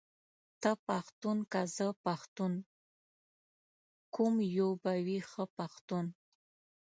ته 0.61 0.71
پښتون 0.87 1.37
که 1.51 1.61
زه 1.75 1.87
پښتون، 2.05 2.53
کوم 4.15 4.33
يو 4.57 4.69
به 4.83 4.93
وي 5.05 5.19
ښه 5.29 5.43
پښتون، 5.57 6.05